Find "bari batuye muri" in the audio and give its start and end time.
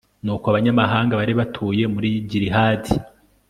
1.19-2.09